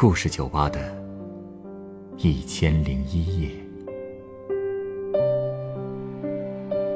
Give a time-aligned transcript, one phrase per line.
[0.00, 0.80] 故事酒吧的
[2.16, 3.50] 一千零一夜。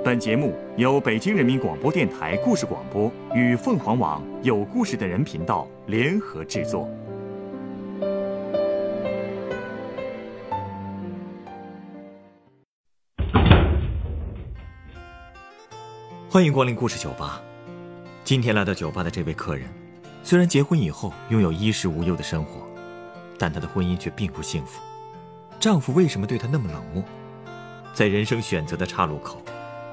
[0.03, 6.88] 本节目由北京人民广播电台故事广播与凤凰网有故事的人频道联合制作。
[16.30, 17.43] 欢迎光临故事酒吧。
[18.25, 19.68] 今天来到酒吧的这位客人，
[20.23, 22.66] 虽然结婚以后拥有衣食无忧的生活，
[23.45, 24.80] 但她的婚姻却并不幸福。
[25.61, 27.04] 丈夫为什么对她那么冷漠？
[27.93, 29.36] 在人生选择的岔路口，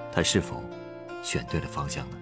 [0.09, 0.63] 她是否
[1.21, 2.15] 选对了方向呢？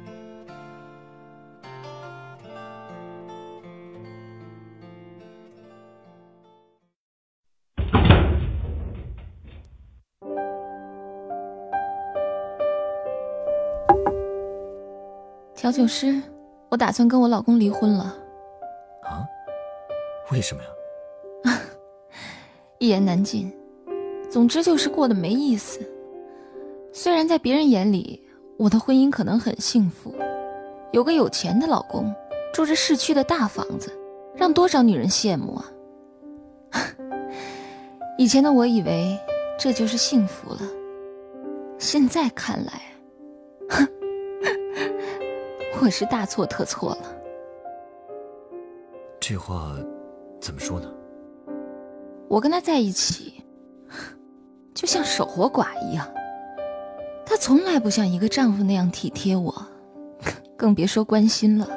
[15.53, 16.19] 调酒师，
[16.69, 18.05] 我打算跟我老公离婚了。
[19.03, 19.23] 啊？
[20.31, 20.69] 为什么呀？
[22.79, 23.51] 一言难尽。
[24.29, 25.79] 总之就是过得没意思。
[26.91, 28.21] 虽然在别人眼里，
[28.57, 30.13] 我的婚姻可能很幸福，
[30.91, 32.13] 有个有钱的老公，
[32.53, 33.91] 住着市区的大房子，
[34.35, 35.65] 让多少女人羡慕啊！
[38.17, 39.17] 以前的我以为
[39.57, 40.61] 这就是幸福了，
[41.77, 42.81] 现在看来，
[43.69, 43.87] 哼，
[45.81, 47.15] 我是大错特错了。
[49.19, 49.75] 这话
[50.39, 50.93] 怎么说呢？
[52.29, 53.43] 我跟他在一起，
[54.75, 56.07] 就像守活寡一样。
[57.25, 59.53] 他从来不像一个丈夫那样体贴我，
[60.55, 61.67] 更别说关心了。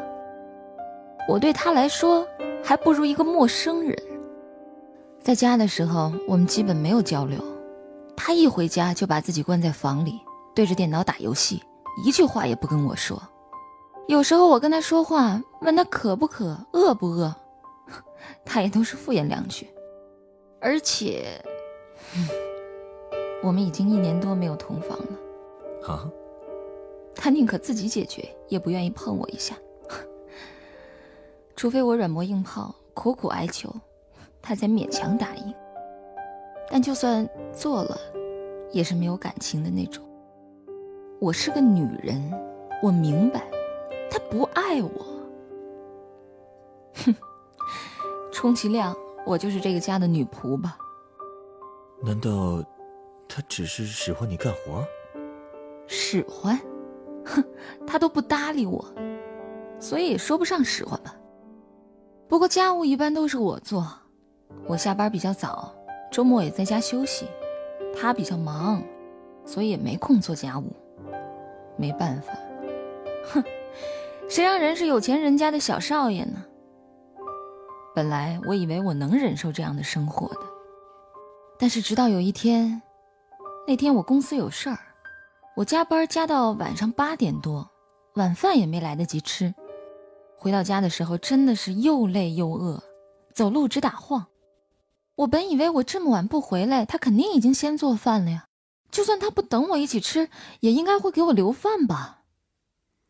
[1.27, 2.27] 我对他来说，
[2.63, 3.97] 还不如一个陌生人。
[5.23, 7.43] 在家的时候，我们基本没有交流。
[8.15, 10.21] 他一回家就把自己关在房里，
[10.55, 11.63] 对着电脑打游戏，
[12.05, 13.21] 一句话也不跟我说。
[14.07, 17.35] 有时候我跟他说话，问他渴不渴、饿不饿，
[18.45, 19.67] 他也都是敷衍两句。
[20.63, 21.43] 而且，
[23.43, 25.93] 我们已经一年多没有同房了。
[25.93, 26.09] 啊？
[27.15, 29.57] 他宁可自己解决，也不愿意碰我一下。
[31.55, 33.73] 除非我软磨硬泡、苦苦哀求，
[34.41, 35.55] 他才勉强答应。
[36.71, 37.99] 但就算做了，
[38.71, 40.03] 也是没有感情的那种。
[41.21, 42.33] 我是个女人，
[42.83, 43.49] 我明白，
[44.11, 44.91] 他不爱我。
[47.05, 47.15] 哼，
[48.33, 48.97] 充其量。
[49.25, 50.77] 我就是这个家的女仆吧？
[52.03, 52.63] 难道
[53.29, 54.85] 他只是使唤你干活？
[55.87, 56.59] 使唤？
[57.25, 57.45] 哼，
[57.87, 58.85] 他都不搭理我，
[59.79, 61.15] 所以也说不上使唤吧。
[62.29, 63.87] 不过家务一般都是我做，
[64.67, 65.73] 我下班比较早，
[66.11, 67.27] 周末也在家休息。
[67.95, 68.83] 他比较忙，
[69.45, 70.65] 所以也没空做家务。
[71.77, 72.33] 没办法，
[73.33, 73.45] 哼，
[74.29, 76.45] 谁让人是有钱人家的小少爷呢？
[77.95, 80.41] 本来我以为我能忍受这样的生活的，
[81.59, 82.81] 但是直到有一天，
[83.67, 84.79] 那天我公司有事儿，
[85.55, 87.71] 我加班加到晚上八点多，
[88.15, 89.55] 晚饭也没来得及吃，
[90.39, 92.83] 回到家的时候真的是又累又饿，
[93.35, 94.27] 走路直打晃。
[95.15, 98.47] 我本以为我这么晚不回来，他肯定已经先做饭了呀，
[98.91, 100.31] 就算他不等我一起吃，
[100.61, 102.23] 也应该会给我留饭吧。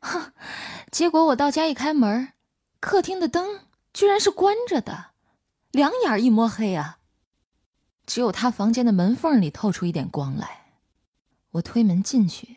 [0.00, 0.32] 哼，
[0.90, 2.32] 结果我到家一开门，
[2.80, 3.60] 客厅的灯。
[3.92, 5.12] 居然是关着的，
[5.70, 6.98] 两眼一摸黑啊！
[8.06, 10.72] 只有他房间的门缝里透出一点光来。
[11.52, 12.56] 我推门进去，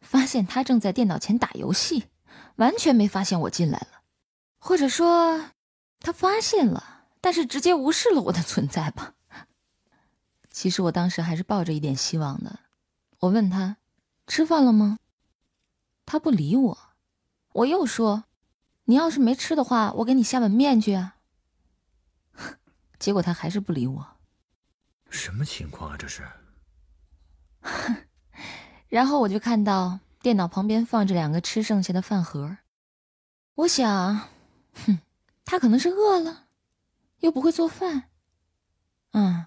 [0.00, 2.04] 发现他正在电脑前打游戏，
[2.56, 4.02] 完全没发现我进来了，
[4.58, 5.52] 或者说，
[6.00, 9.14] 他发现了，但是直接无视了我的存在吧。
[10.50, 12.58] 其实我当时还是抱着一点希望的。
[13.20, 13.78] 我问他
[14.28, 14.98] ：“吃饭了吗？”
[16.04, 16.78] 他不理我。
[17.52, 18.24] 我又说。
[18.88, 21.16] 你要是没吃的话，我给你下碗面去啊。
[22.98, 24.16] 结果他还是不理我。
[25.10, 25.96] 什么情况啊？
[25.98, 26.26] 这是。
[28.88, 32.56] 然后我就看到电脑旁边放着两个吃剩下的饭盒。
[33.56, 34.30] 我想，
[34.86, 35.00] 哼，
[35.44, 36.46] 他可能是饿了，
[37.20, 38.04] 又不会做饭。
[39.10, 39.44] 嗯，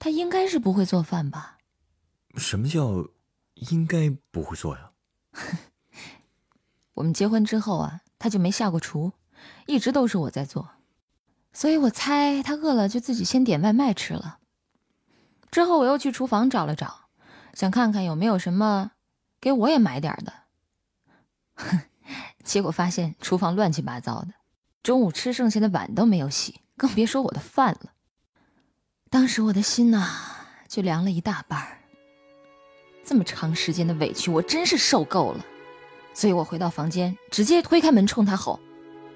[0.00, 1.58] 他应该是不会做饭吧？
[2.34, 3.06] 什么叫
[3.54, 4.90] 应该不会做呀？
[6.94, 8.00] 我们结婚之后啊。
[8.24, 9.12] 他就没下过厨，
[9.66, 10.70] 一直都是我在做，
[11.52, 14.38] 所以我猜他饿了就自己先点外卖吃了。
[15.50, 17.10] 之后我又去厨房找了找，
[17.52, 18.92] 想看看有没有什么
[19.42, 20.32] 给我也买点的。
[21.52, 21.80] 哼
[22.42, 24.28] 结果发现厨房乱七八糟的，
[24.82, 27.92] 中午吃剩下的碗都没有洗，更别说我的饭了。
[29.10, 30.08] 当时我的心呐
[30.66, 31.76] 就凉了一大半儿
[33.04, 35.44] 这么长时间的委屈，我真是受够了。
[36.14, 38.58] 所以我回到房间，直接推开门冲他吼：“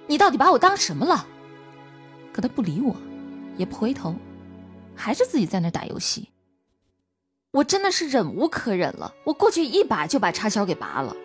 [0.06, 1.26] 你到底把我当什么了？”
[2.34, 2.94] 可他不理我，
[3.56, 4.14] 也不回头，
[4.94, 6.28] 还是自己在那打游戏。
[7.52, 11.16] 我真的是忍无可忍了，我过去一把就把插销给拔了。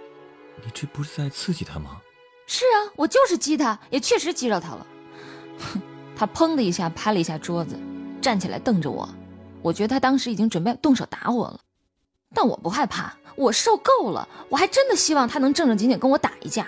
[0.63, 1.99] 你这不是在刺激他吗？
[2.47, 4.87] 是啊，我就是激他，也确实激着他了。
[5.59, 5.81] 哼，
[6.15, 7.77] 他砰的一下拍了一下桌子，
[8.21, 9.09] 站起来瞪着我。
[9.61, 11.59] 我觉得他当时已经准备动手打我了，
[12.33, 14.27] 但我不害怕，我受够了。
[14.49, 16.67] 我还真的希望他能正正经经跟我打一架，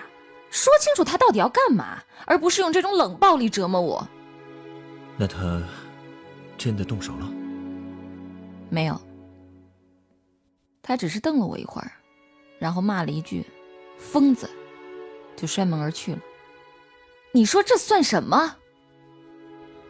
[0.50, 4.06] 说清楚他到底要干嘛，而不是用这种冷暴力折磨我。
[5.16, 5.62] 那他
[6.58, 7.28] 真的动手了？
[8.68, 9.00] 没有，
[10.82, 11.90] 他只是瞪了我一会儿，
[12.58, 13.44] 然后骂了一句
[13.98, 14.50] “疯子”，
[15.36, 16.18] 就摔门而去了。
[17.32, 18.56] 你说这算什么？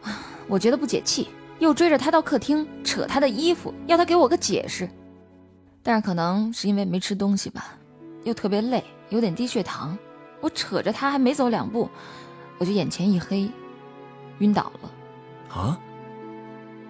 [0.49, 1.29] 我觉得不解气。
[1.59, 4.87] 又追着他到客厅扯他的衣服，要他给我个解释。
[5.87, 7.77] 但是可能是因为没吃东西吧，
[8.25, 9.97] 又特别累，有点低血糖。
[10.41, 11.89] 我扯着他还没走两步，
[12.59, 13.49] 我就眼前一黑，
[14.39, 14.91] 晕倒了。
[15.57, 15.79] 啊？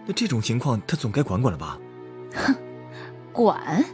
[0.06, 1.78] 那这种情况他总该管管了吧？
[2.36, 2.54] 哼，
[3.34, 3.84] 管！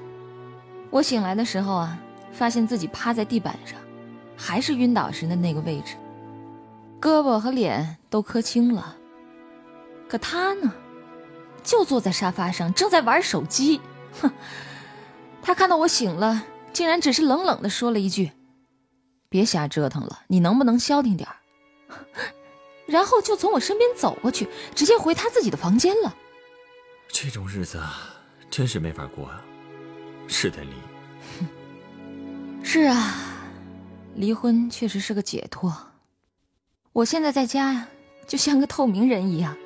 [0.89, 1.99] 我醒来的时候啊，
[2.31, 3.77] 发现自己趴在地板上，
[4.37, 5.97] 还是晕倒时的那个位置，
[7.01, 8.97] 胳膊和脸都磕青了。
[10.09, 10.73] 可他呢，
[11.65, 13.81] 就坐在沙发上，正在玩手机。
[14.21, 14.31] 哼！
[15.43, 18.31] 他看到我醒了，竟然只是冷冷的说了一句
[19.29, 21.37] ：“别瞎折腾了，你能不能消停点儿？”
[22.87, 26.15] 然后就从我身边走过去，直接回他自己的房间了。
[27.09, 27.83] 这种日子
[28.51, 29.43] 真是没法过啊！
[30.29, 30.71] 是得离。
[32.65, 33.15] 是啊，
[34.15, 35.77] 离婚确实是个解脱。
[36.93, 37.89] 我现在在家呀，
[38.27, 39.57] 就像个透明人一样。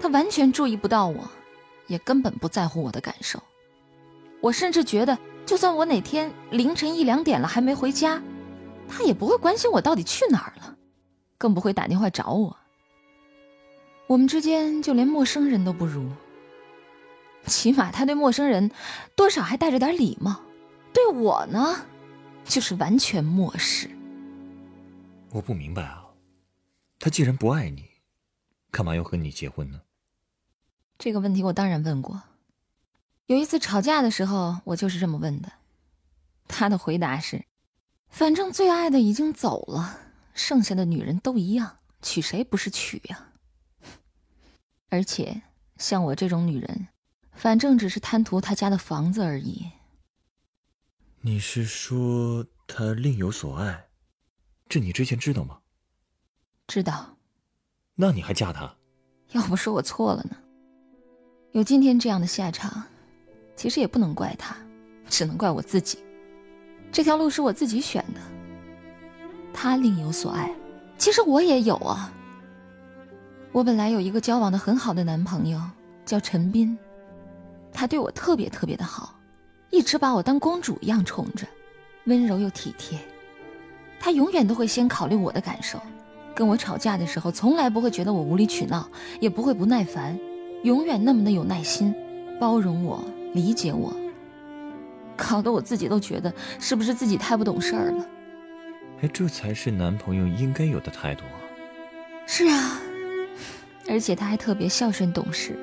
[0.00, 1.28] 他完全注意不到我，
[1.86, 3.42] 也根本不在乎我的感受。
[4.40, 8.22] 我甚至觉得，就算我哪天凌晨一两点了还没回家，
[8.88, 10.76] 他也不会关心我到底去哪儿了，
[11.36, 12.56] 更不会打电话找我。
[14.06, 16.10] 我们之间就连陌生人都不如，
[17.46, 18.70] 起码他对陌生人
[19.14, 20.40] 多少还带着点礼貌，
[20.92, 21.84] 对我呢，
[22.44, 23.90] 就是完全漠视。
[25.30, 26.06] 我不明白啊，
[26.98, 27.84] 他既然不爱你，
[28.70, 29.80] 干嘛要和你结婚呢？
[30.98, 32.22] 这个问题我当然问过，
[33.28, 35.52] 有一次吵架的时候，我就是这么问的。
[36.48, 37.44] 他的回答是
[38.08, 40.00] ：“反正最爱的已经走了，
[40.32, 43.28] 剩下的女人都一样，娶谁不是娶呀？
[44.88, 45.42] 而且
[45.76, 46.88] 像我这种女人，
[47.32, 49.70] 反正只是贪图他家的房子而已。”
[51.20, 53.88] 你是说他另有所爱？
[54.70, 55.58] 这你之前知道吗？
[56.66, 57.18] 知道。
[57.94, 58.74] 那你还嫁他？
[59.32, 60.36] 要不说我错了呢。
[61.52, 62.86] 有今天这样的下场，
[63.58, 64.54] 其实也不能怪他，
[65.08, 65.98] 只能怪我自己。
[66.92, 68.20] 这条路是我自己选的。
[69.52, 70.48] 他另有所爱，
[70.96, 72.12] 其实我也有啊。
[73.50, 75.60] 我本来有一个交往的很好的男朋友，
[76.06, 76.78] 叫陈斌，
[77.72, 79.18] 他对我特别特别的好，
[79.70, 81.44] 一直把我当公主一样宠着，
[82.04, 82.96] 温柔又体贴。
[83.98, 85.80] 他永远都会先考虑我的感受，
[86.32, 88.88] 跟我吵架的时候，从来不会觉得我无理取闹，
[89.18, 90.16] 也不会不耐烦。
[90.62, 91.92] 永远那么的有耐心，
[92.38, 93.94] 包容我，理解我，
[95.16, 98.06] 搞得我自己都觉得是不是自己太不懂事儿了？
[99.02, 101.38] 哎，这才是男朋友应该有的态度啊！
[102.26, 102.80] 是啊，
[103.88, 105.56] 而且他还特别孝顺懂事。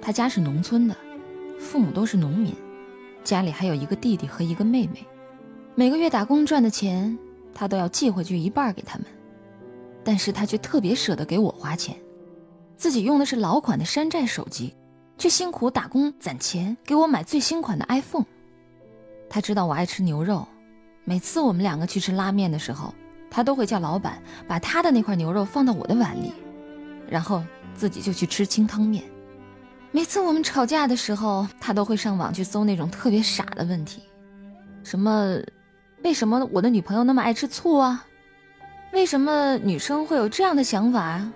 [0.00, 0.96] 他家是农村的，
[1.58, 2.54] 父母都是农民，
[3.24, 5.06] 家里还有一个弟弟和一个妹妹，
[5.74, 7.18] 每个月打工赚的钱，
[7.54, 9.06] 他都要寄回去一半给他们，
[10.04, 11.96] 但是他却特别舍得给我花钱。
[12.76, 14.74] 自己用的是老款的山寨手机，
[15.18, 18.26] 却辛苦打工攒钱给我买最新款的 iPhone。
[19.30, 20.46] 他知道我爱吃牛肉，
[21.04, 22.94] 每次我们两个去吃拉面的时候，
[23.30, 26.32] 他都会叫老板把他的那块牛肉放到我的碗里，
[27.08, 27.42] 然后
[27.74, 29.02] 自己就去吃清汤面。
[29.90, 34.02] 每次我们吵架的时候，他都会上网去搜那种特别傻的问题，
[34.84, 35.38] 什么
[36.02, 38.04] 为什么我的女朋友那么爱吃醋啊？
[38.92, 41.32] 为什么女生会有这样的想法啊？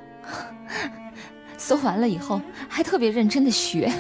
[1.57, 3.93] 搜完了以后，还特别认真的学，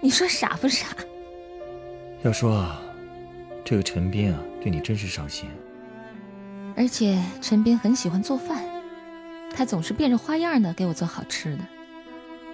[0.00, 0.86] 你说傻不傻？
[2.22, 2.80] 要说啊，
[3.64, 5.48] 这个陈斌啊，对你真是上心。
[6.76, 8.62] 而且陈斌很喜欢做饭，
[9.54, 11.64] 他总是变着花样的给我做好吃的。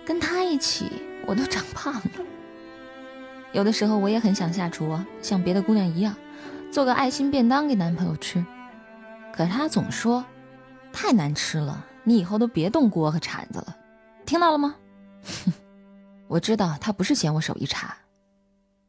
[0.05, 0.91] 跟他一起，
[1.27, 2.03] 我都长胖了。
[3.53, 6.15] 有的时候我也很想下厨啊，像别的姑娘一样，
[6.71, 8.45] 做个爱心便当给男朋友吃。
[9.33, 10.25] 可是他总说，
[10.93, 13.77] 太难吃了，你以后都别动锅和铲子了。
[14.27, 14.77] 听到了吗？
[16.29, 17.97] 我知道他不是嫌我手艺差，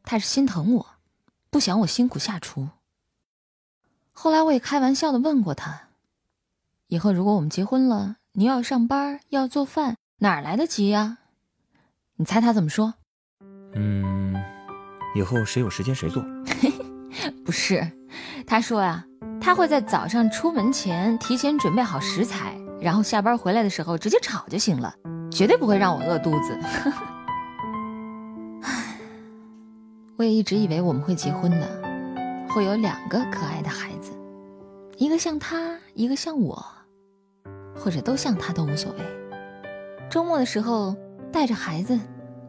[0.02, 0.86] 他是心疼我，
[1.50, 2.68] 不想我辛苦下厨。
[4.12, 5.88] 后来我也开玩笑的问过他，
[6.88, 11.18] 以后如果我们结婚了，你要上班，要做饭，哪来得及呀？
[12.16, 12.94] 你猜他怎么说？
[13.74, 14.34] 嗯，
[15.14, 16.24] 以后谁有时间谁做。
[17.44, 17.92] 不是，
[18.46, 19.04] 他说呀，
[19.40, 24.94] 他会在早上出门前提前准备好食材，然后下班回来的时候直接炒就行了，
[25.36, 26.56] 绝对不会让我饿肚子。
[30.16, 31.68] 我也一直以为我们会结婚的，
[32.48, 34.12] 会有两个可爱的孩子，
[34.96, 36.64] 一个像他，一个像我，
[37.74, 38.98] 或者都像他都无所谓。
[40.08, 40.96] 周末的时候
[41.30, 42.00] 带着孩子。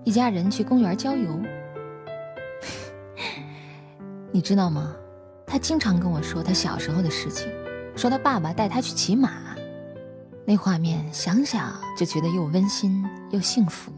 [0.05, 1.37] 一家人去公园郊游，
[4.31, 4.95] 你知道吗？
[5.45, 7.51] 他经常跟我说他小时候的事情，
[7.97, 9.46] 说他爸爸带他去骑马，
[10.49, 13.91] 那画面想想就觉得又温馨又幸福。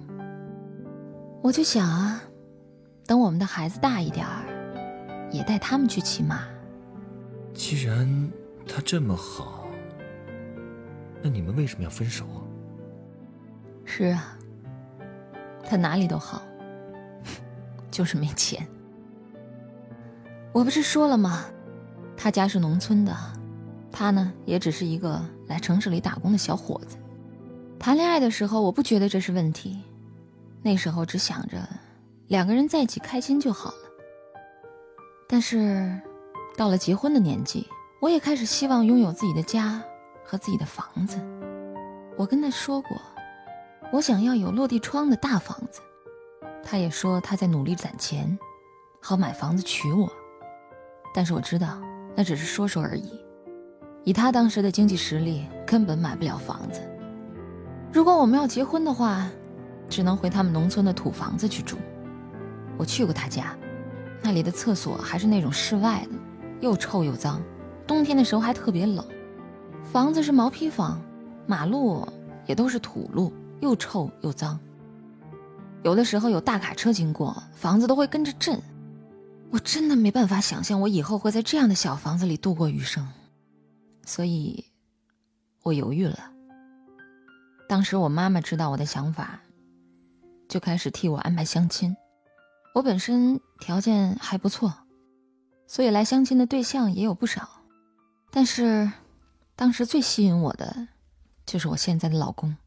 [1.44, 2.24] 我就想啊，
[3.06, 6.40] 等我们的孩子大一点儿，也带他们去骑马。
[7.54, 8.32] 既然
[8.68, 9.68] 他这么好，
[11.22, 12.42] 那你们为什么要分手啊？
[13.86, 14.36] 是啊。
[15.64, 16.42] 他哪里都好，
[17.92, 18.68] 就是没钱。
[20.52, 21.46] 我不是说了吗？
[22.18, 23.16] 他家是农村的，
[23.92, 26.98] 他呢也只是一个来城市里打工的小伙子。
[27.80, 29.82] 谈恋爱的时候，我不觉得这是问题，
[30.62, 31.58] 那时候只想着
[32.28, 33.78] 两个人在一起开心就好了。
[35.28, 36.00] 但是
[36.58, 37.68] 到了结婚的年纪，
[38.02, 39.82] 我也开始希望拥有自己的家
[40.26, 41.20] 和自己的房子。
[42.18, 42.90] 我跟他说过。
[43.92, 45.82] 我想要有落地窗的大房子，
[46.64, 48.38] 他也说他在努力攒钱，
[49.02, 50.08] 好买房子娶我。
[51.12, 51.82] 但是我知道
[52.16, 53.20] 那只是说说而已，
[54.10, 56.82] 以他当时的经济实力，根本买不了房子。
[57.94, 59.30] 如果我们要结婚的话，
[59.88, 61.78] 只能回他们农村的土房子去住。
[62.76, 63.56] 我去过他家，
[64.24, 66.18] 那里的厕所还是那种室外的，
[66.60, 67.40] 又臭又脏，
[67.86, 69.06] 冬天的时候还特别冷。
[69.84, 71.00] 房子是毛坯房，
[71.46, 72.04] 马路
[72.48, 73.32] 也都是土路。
[73.62, 74.60] 又臭又脏，
[75.84, 78.60] 有的时候有大卡车经过，房子都会跟着震。
[79.52, 83.08] 我真的没办法想象我以后会在这样的小房子里度过余生，
[84.10, 84.66] 所以，
[85.62, 86.32] 我犹豫了。
[87.68, 89.40] 当时我妈妈知道我的想法，
[90.48, 91.96] 就开始替我安排相亲。
[92.74, 94.74] 我本身条件还不错，
[95.68, 97.48] 所以来相亲的对象也有不少。
[98.32, 98.92] 但是，
[99.56, 100.88] 当时最吸引我的，
[101.46, 102.58] 就是我现在的老公。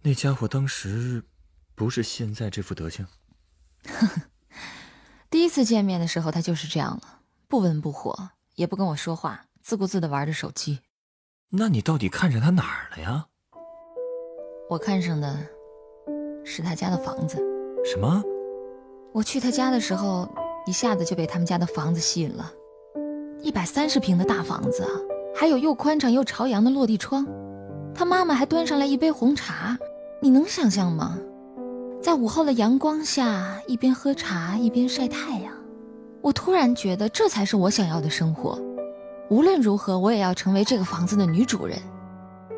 [0.00, 1.22] 那家伙当时
[1.74, 3.06] 不是现在这副德行。
[5.28, 10.80] 第一次见面的时候，他就是这样了，不温不火，也不跟我说话，自顾自的玩着手机。
[11.50, 13.26] 那你到底看上他哪儿了呀？
[14.68, 15.38] 我看上的
[16.44, 17.36] 是他家的房子。
[17.84, 18.22] 什么？
[19.12, 20.28] 我去他家的时候，
[20.66, 22.52] 一下子就被他们家的房子吸引了。
[23.40, 24.86] 一百三十平的大房子，
[25.34, 27.26] 还有又宽敞又朝阳的落地窗。
[27.94, 29.78] 他妈妈还端上来一杯红茶。
[30.20, 31.18] 你能想象吗？
[32.00, 35.52] 在午后的阳光下，一边喝茶一边晒太阳，
[36.20, 38.58] 我突然觉得这才是我想要的生活。
[39.32, 41.78] 无论如何，我也要成为这个房子的女主人。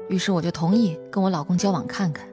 [0.09, 2.27] 于是我就同意跟我老公交往看看。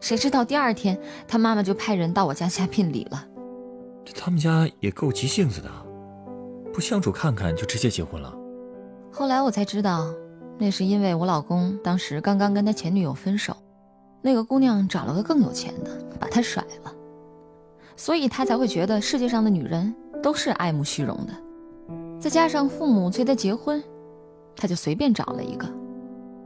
[0.00, 3.24] 谁知道第二天，他妈妈就派人到我家下聘礼了。
[4.04, 5.70] 这他们家也够急性子的，
[6.72, 8.34] 不相处看看就直接结婚了。
[9.12, 10.12] 后来我才知道，
[10.58, 13.56] 那是因为我老公当时刚刚跟他前女友分手。
[14.20, 16.92] 那个姑娘找了个更有钱的，把他甩了，
[17.94, 21.32] 所以他才会觉得世界上的女人都是爱慕虚荣的。
[22.22, 23.82] 再加上父母催他结婚，
[24.54, 25.68] 他就随便找了一个，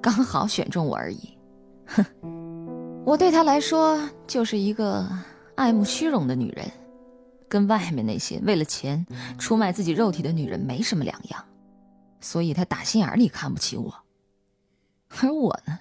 [0.00, 1.36] 刚好选中我而已。
[1.84, 2.02] 哼，
[3.04, 5.06] 我对他来说就是一个
[5.54, 6.66] 爱慕虚荣的女人，
[7.46, 9.06] 跟外面那些为了钱
[9.38, 11.44] 出卖自己肉体的女人没什么两样，
[12.22, 13.94] 所以他打心眼里看不起我。
[15.20, 15.80] 而我呢？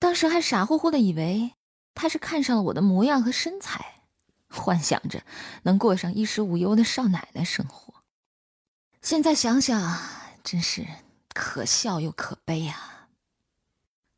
[0.00, 1.52] 当时还傻乎乎的以为
[1.94, 4.02] 他是看上了我的模样和身材，
[4.50, 5.22] 幻想着
[5.62, 8.01] 能过上衣食无忧的少奶奶生活。
[9.02, 9.98] 现在想想，
[10.44, 10.86] 真是
[11.34, 13.08] 可笑又可悲啊！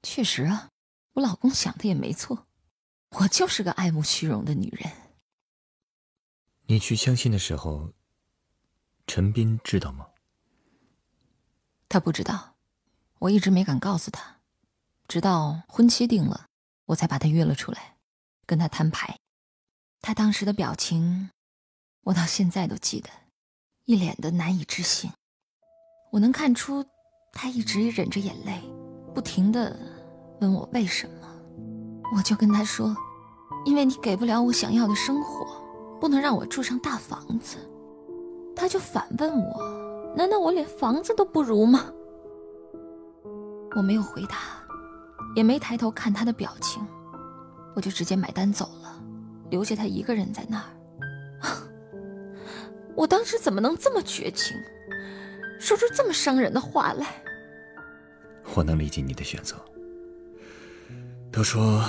[0.03, 0.69] 确实啊，
[1.15, 2.47] 我老公想的也没错，
[3.09, 4.93] 我就是个爱慕虚荣的女人。
[6.67, 7.95] 你去相亲的时候，
[9.07, 10.07] 陈斌知道吗？
[11.89, 12.57] 他不知道，
[13.21, 14.37] 我一直没敢告诉他。
[15.09, 16.49] 直到婚期定了，
[16.85, 17.97] 我才把他约了出来，
[18.45, 19.19] 跟他摊牌。
[20.03, 21.31] 他当时的表情，
[22.03, 23.09] 我到现在都记得，
[23.87, 25.11] 一脸的难以置信。
[26.11, 26.85] 我能看出，
[27.33, 28.63] 他一直忍着眼泪，
[29.15, 29.77] 不停的
[30.41, 31.29] 问我为什么。
[32.17, 32.97] 我就跟他说，
[33.67, 35.47] 因为你给不了我想要的生活，
[36.01, 37.59] 不能让我住上大房子。
[38.57, 41.85] 他就反问我，难道我连房子都不如吗？
[43.77, 44.39] 我没有回答。
[45.37, 46.87] 也没抬头看他的表情，
[47.75, 49.03] 我就直接买单走了，
[49.51, 50.65] 留下他一个人在那儿。
[52.97, 54.57] 我当时怎么能这么绝情，
[55.61, 57.23] 说出这么伤人的话来？
[58.55, 59.57] 我能理解你的选择。
[61.33, 61.83] 都说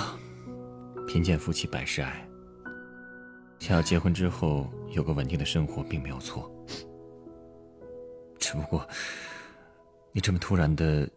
[1.06, 2.28] 贫贱夫妻百事哀，
[3.60, 6.50] 想要结婚之后有个稳定的生活，并没有错。
[8.38, 8.84] 只不过
[10.12, 11.08] 你这么突然的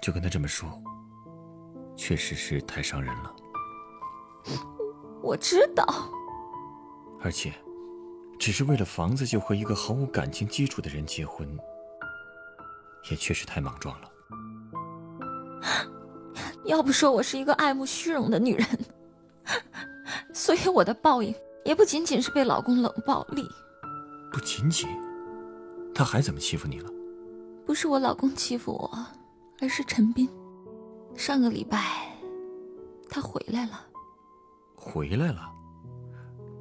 [0.00, 0.70] 就跟他这么说，
[1.96, 3.34] 确实是太伤人了。
[5.20, 5.84] 我知道，
[7.20, 7.52] 而且
[8.38, 11.48] 只是为了房子就和一个毫无感情基础的人结婚，
[13.10, 14.08] 也确实太莽撞了。
[16.66, 18.66] 要不说我是一个爱慕虚荣的女人，
[20.34, 21.34] 所以我的报应
[21.64, 23.48] 也不仅仅是被老公冷暴力。
[24.32, 24.88] 不仅仅，
[25.94, 26.90] 他还怎么欺负你了？
[27.64, 29.06] 不是我老公欺负我，
[29.60, 30.28] 而是陈斌。
[31.16, 32.08] 上个礼拜，
[33.08, 33.86] 他回来了。
[34.74, 35.48] 回来了？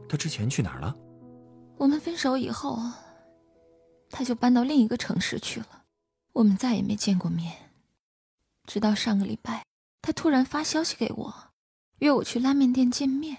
[0.07, 0.95] 他之前去哪儿了？
[1.81, 2.79] 我们分手以后，
[4.11, 5.81] 他就搬到另一个城市去了，
[6.31, 7.51] 我们再也没见过面。
[8.67, 9.63] 直到上个礼拜。
[9.99, 11.33] 他突然发消息给我，
[11.99, 13.37] 约我去拉面店见面。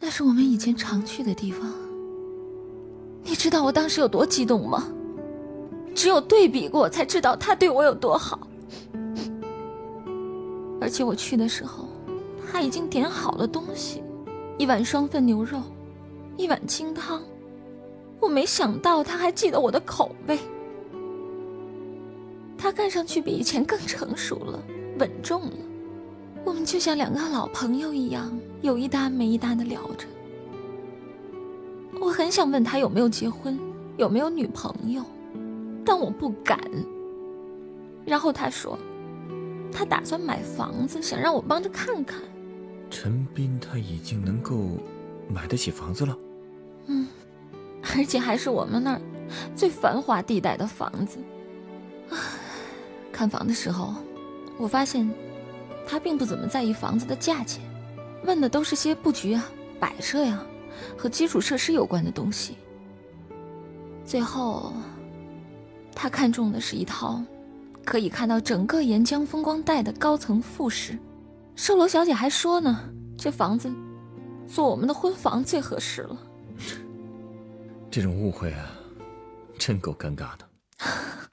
[0.00, 1.72] 那是我们以前常去的地方。
[3.22, 4.88] 你知道我当时有多激动吗？
[5.94, 8.38] 只有对比过，才知道他对我有多好。
[10.80, 11.88] 而且我去的时候，
[12.50, 14.02] 他已经点好了东西，
[14.58, 15.60] 一碗双份牛肉，
[16.38, 17.22] 一碗清汤。
[18.18, 20.38] 我没想到他还记得我的口味。
[22.56, 24.62] 他看上去比以前更成熟了。
[24.98, 25.56] 稳重了，
[26.44, 30.08] 我们就像两个老朋友一样，有一搭没一搭的聊着。
[32.00, 33.56] 我很想问他有没有结婚，
[33.96, 35.04] 有没有女朋友，
[35.84, 36.58] 但我不敢。
[38.04, 38.76] 然后他说，
[39.70, 42.20] 他打算买房子，想让我帮着看看。
[42.90, 44.78] 陈斌他已经能够
[45.28, 46.18] 买得起房子了，
[46.88, 47.06] 嗯，
[47.96, 49.00] 而且还是我们那儿
[49.54, 51.18] 最繁华地带的房子。
[53.12, 53.94] 看房的时候。
[54.60, 55.08] 我发现，
[55.86, 57.62] 他并不怎么在意房子的价钱，
[58.24, 59.48] 问的都是些布局啊、
[59.78, 60.44] 摆设呀，
[60.96, 62.56] 和基础设施有关的东西。
[64.04, 64.72] 最后，
[65.94, 67.22] 他看中的是一套
[67.84, 70.98] 可以看到整个沿江风光带的高层复式。
[71.54, 72.80] 售楼小姐还说呢，
[73.16, 73.72] 这房子
[74.48, 76.18] 做我们的婚房最合适了。
[77.98, 78.70] 这种误会啊，
[79.58, 80.48] 真够尴尬的。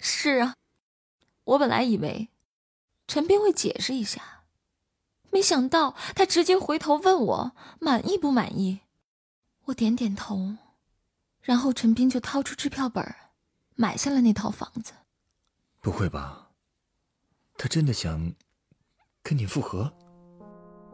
[0.00, 0.54] 是啊，
[1.44, 2.30] 我本来以为。
[3.06, 4.44] 陈斌会解释一下，
[5.30, 8.80] 没想到他直接回头问我满意不满意。
[9.66, 10.56] 我点点头，
[11.42, 13.14] 然后陈斌就掏出支票本，
[13.74, 14.94] 买下了那套房子。
[15.82, 16.48] 不会吧？
[17.58, 18.32] 他真的想
[19.22, 19.92] 跟你复合？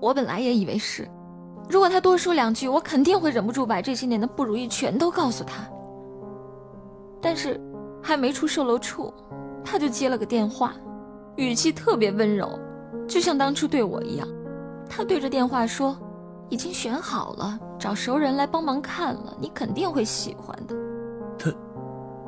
[0.01, 1.09] 我本来也以为是，
[1.73, 5.67] 如果他多说两句，我肯定会忍不住把这些年的不如意全都告诉他。
[7.19, 7.59] 但是
[8.03, 9.11] 还没出售楼处，
[9.65, 10.75] 他就接了个电话。
[11.37, 12.59] 语气特别温柔，
[13.09, 14.29] 就像当初对我一样。
[14.87, 15.97] 他对着电话说
[16.51, 20.77] ：“已经选好了，找熟人来帮忙看了，你肯定会喜欢的。”
[21.41, 21.51] 他，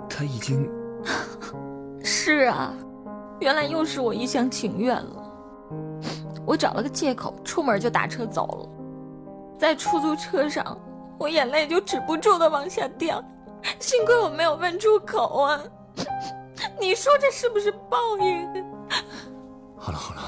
[0.09, 0.66] 他已经
[2.02, 2.72] 是啊，
[3.40, 5.30] 原来又是我一厢情愿了。
[6.46, 8.73] 我找了个借口，出门就打车走了。
[9.59, 10.79] 在出租车上，
[11.19, 13.23] 我眼泪就止不住的往下掉。
[13.79, 15.61] 幸亏我没有问出口啊！
[16.79, 18.47] 你说这是不是报应？
[19.79, 20.23] 好了好了，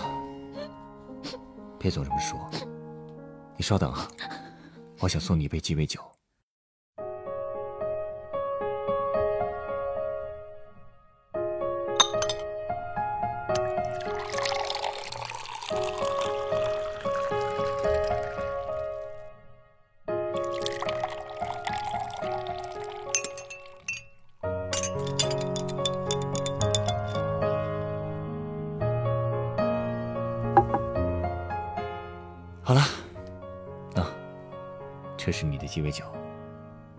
[1.79, 2.39] 别总这么说。
[3.57, 4.09] 你稍等啊，
[5.01, 6.01] 我想送你一杯鸡尾酒。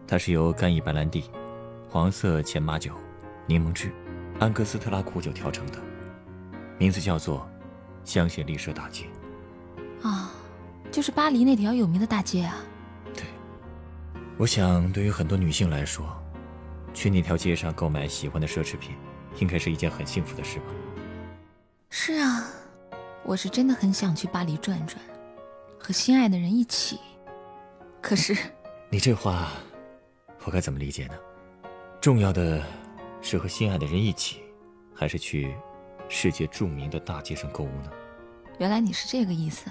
[0.08, 1.30] 它是由干邑白兰地、
[1.90, 2.94] 黄色前马酒、
[3.46, 3.92] 柠檬汁、
[4.40, 5.80] 安格斯特拉苦酒调成的，
[6.78, 7.46] 名字叫做
[8.06, 9.06] 香榭丽舍大街。
[10.02, 10.32] 啊，
[10.90, 12.56] 就是巴黎那条有名的大街啊。
[13.14, 13.24] 对，
[14.38, 16.06] 我想对于很多女性来说，
[16.94, 18.96] 去那条街上购买喜欢的奢侈品，
[19.40, 20.66] 应该是一件很幸福的事吧。
[21.90, 22.48] 是啊，
[23.26, 25.02] 我是真的很想去巴黎转转。
[25.80, 27.00] 和心爱的人一起，
[28.02, 28.36] 可是，
[28.90, 29.50] 你这话，
[30.48, 31.14] 我该怎么理解呢？
[32.00, 32.64] 重要的
[33.22, 34.42] 是和心爱的人一起，
[34.96, 35.54] 还是去
[36.08, 37.92] 世界著名的大街上购物呢？
[38.58, 39.70] 原来你是这个意思。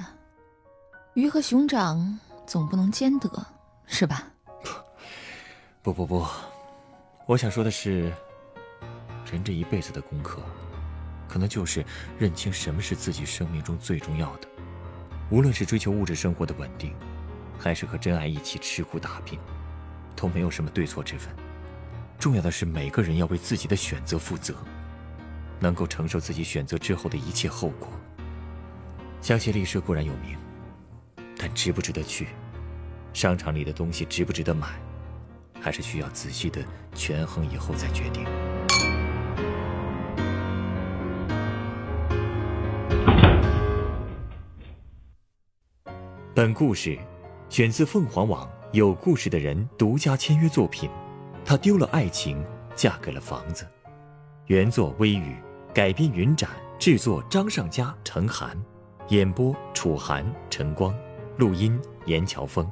[1.14, 3.46] 鱼和熊掌总不能兼得，
[3.86, 4.26] 是吧？
[5.80, 6.26] 不不不，
[7.24, 8.12] 我想说的是，
[9.32, 10.42] 人这一辈子的功课，
[11.26, 11.82] 可能就是
[12.18, 14.48] 认清什么是自己生命中最重要的。
[15.30, 16.94] 无论是追求物质生活的稳定，
[17.58, 19.40] 还是和真爱一起吃苦打拼，
[20.16, 21.32] 都没有什么对错之分。
[22.18, 24.54] 重要的是每个人要为自己的选择负责，
[25.60, 27.88] 能够承受自己选择之后的一切后果。
[29.20, 30.36] 香榭丽舍固然有名，
[31.36, 32.28] 但值不值得去？
[33.12, 34.68] 商场里的东西值不值得买？
[35.60, 38.24] 还是需要仔细的权衡以后再决定。
[46.34, 46.98] 本故事
[47.48, 50.90] 选自凤凰网有故事的人独家签约作品。
[51.46, 53.66] 他丢了爱情，嫁给了房子。
[54.48, 55.34] 原作微雨，
[55.72, 58.54] 改编云展，制作张尚佳、陈寒，
[59.08, 60.94] 演播楚寒、陈光，
[61.38, 62.70] 录音严乔峰。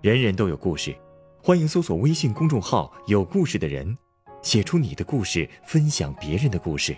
[0.00, 0.92] 人人都有故事，
[1.40, 3.96] 欢迎搜索微信公众号“有故事的人”，
[4.42, 6.96] 写出你的故事，分享别人的故事。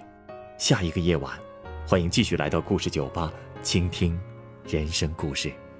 [0.57, 1.39] 下一个夜晚，
[1.87, 3.31] 欢迎继续来到故事酒吧，
[3.63, 4.19] 倾听
[4.67, 5.53] 人生故事。